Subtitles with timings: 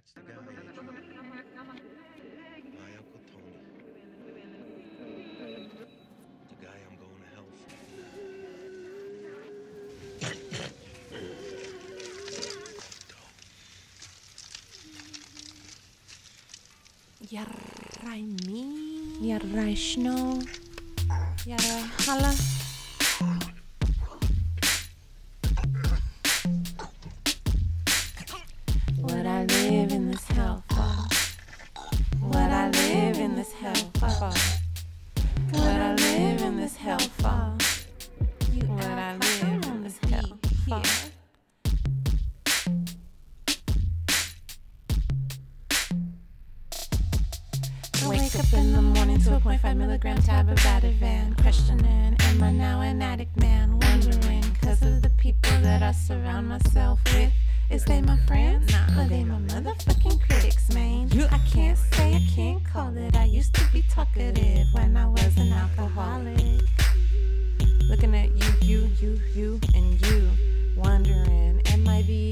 [0.00, 0.82] That's the guy, Angel.
[0.84, 0.92] My
[2.96, 3.60] Uncle Tony.
[6.48, 7.68] The guy I'm going to hell for.
[17.30, 18.62] Jarraj mi.
[19.20, 20.24] Jarraj snow.
[21.44, 22.59] Jarraj halla.
[48.32, 51.36] Wake up in the morning to a 0.5 milligram tab of Ativan.
[51.42, 53.80] Questioning, am I now an addict man?
[53.80, 57.32] Wondering, cause of the people that I surround myself with.
[57.70, 58.70] Is they my friends?
[58.70, 61.10] Nah, are they my motherfucking critics, man?
[61.32, 63.16] I can't say I can't call it.
[63.16, 64.89] I used to be talkative when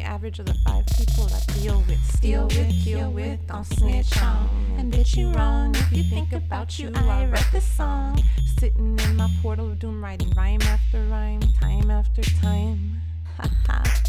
[0.00, 2.02] the average of the five people I deal with?
[2.14, 4.48] Steal with, kill with, don't snitch on.
[4.78, 6.90] And bitch, you wrong if you think about you.
[6.94, 8.22] I wrote this song.
[8.58, 13.02] Sitting in my portal of doom, writing rhyme after rhyme, time after time.
[13.36, 14.02] Ha ha.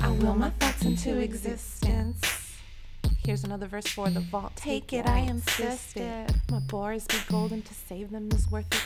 [0.00, 2.56] I will my thoughts into existence.
[3.24, 4.52] Here's another verse for the vault.
[4.56, 6.32] Take it, I insist it.
[6.50, 8.82] My bars be golden to save them is worth it.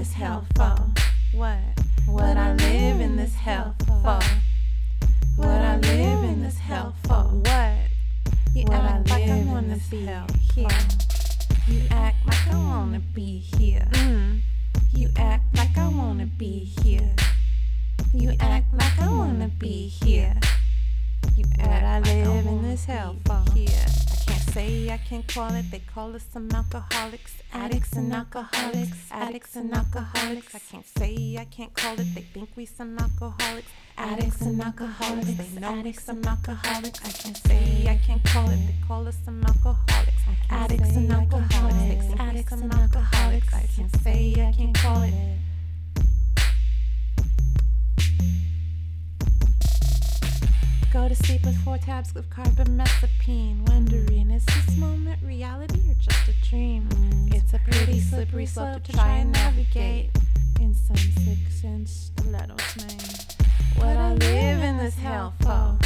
[0.00, 0.76] This hell for.
[1.34, 1.58] What?
[2.06, 4.18] What I live in this hell for.
[5.36, 7.24] What I live in this hell for.
[7.24, 7.74] What?
[8.54, 10.78] You What act I like I wanna be hell here.
[11.68, 13.86] You act like I wanna be here.
[13.92, 14.40] Mm.
[14.94, 17.14] You act like I wanna be here.
[18.14, 20.34] You act like I wanna be here.
[21.36, 22.99] You act I like I live in this hell
[24.90, 25.70] I can't call it.
[25.70, 30.52] They call us some alcoholics, addicts and alcoholics, addicts and alcoholics.
[30.52, 32.12] I can't say I can't call it.
[32.14, 35.26] They think we some alcoholics, addicts and alcoholics.
[35.26, 37.00] They know we some alcoholics.
[37.04, 38.56] I can't say I can't call it.
[38.66, 40.89] They call us some alcoholics, addicts
[51.10, 53.68] to sleep with four tabs of carbamazepine.
[53.68, 56.88] Wondering, is this moment reality or just a dream?
[57.32, 60.10] It's a pretty slippery slope to try and navigate.
[60.60, 62.98] In some sick sense, stilettos, man.
[63.74, 65.76] What I live in this hell for?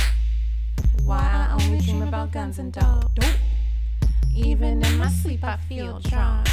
[1.04, 3.18] Why I only dream about guns and dope.
[4.36, 6.48] Even in my sleep, I feel drunk.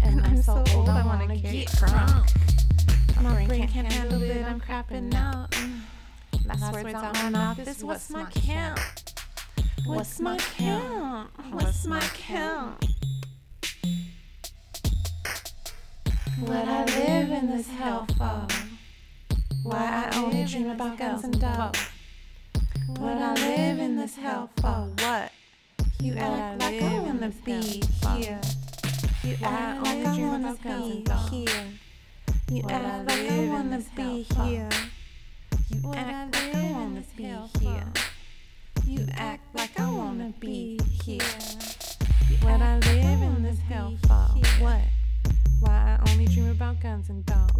[0.00, 2.28] And I'm so old, I wanna get drunk.
[3.20, 5.52] My brain can't handle it, I'm crapping out.
[6.44, 9.14] Last words out my mouth is what's my count?
[9.86, 11.30] What's my count?
[11.50, 12.84] What's my count?
[16.40, 18.46] What I live in this hell for?
[19.62, 21.76] Why I only dream about guns and dope?
[22.98, 24.88] What I live in this hell for?
[24.98, 25.30] What?
[26.00, 27.82] You act like I wanna be
[28.16, 28.40] here.
[29.22, 31.64] You act like I wanna be here.
[32.50, 34.68] You act like I wanna be here.
[35.72, 37.92] You act like I wanna be here.
[38.86, 41.20] You act like I wanna be here.
[42.42, 44.28] What I live in this hell for?
[44.62, 44.82] What?
[45.60, 47.51] Why I only dream about guns and dogs?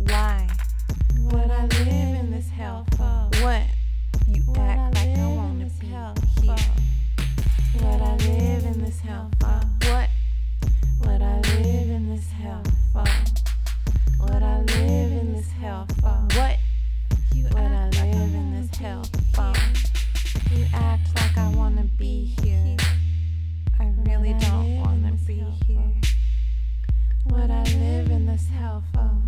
[28.93, 29.23] This?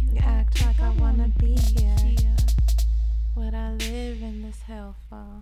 [0.00, 1.96] You act like I wanna be here.
[3.34, 5.40] What I live in this hell for?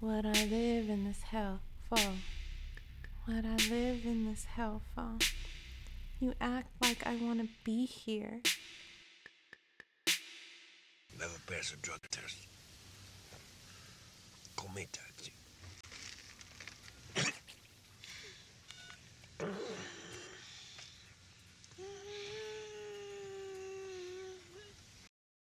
[0.00, 1.98] What I live in this hell for?
[3.24, 5.18] What I live in this hell for?
[6.20, 8.40] You act like I wanna be here.
[11.18, 12.46] Never pass a drug test.
[14.56, 15.32] Call me taxi.